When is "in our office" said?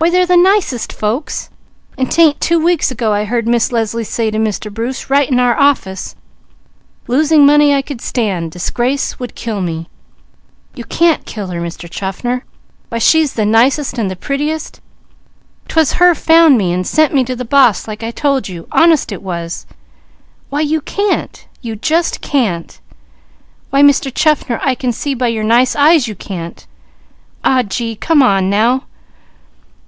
5.30-6.16